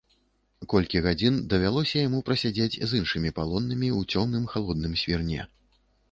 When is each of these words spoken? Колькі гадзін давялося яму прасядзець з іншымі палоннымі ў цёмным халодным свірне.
Колькі 0.71 1.01
гадзін 1.07 1.35
давялося 1.51 1.99
яму 2.07 2.21
прасядзець 2.29 2.79
з 2.93 3.01
іншымі 3.01 3.33
палоннымі 3.39 3.89
ў 3.97 4.15
цёмным 4.15 4.47
халодным 4.55 4.97
свірне. 5.03 5.45